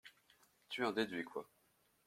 Tu 0.69 0.83
en 0.83 0.91
déduis 0.93 1.23
quoi? 1.25 1.47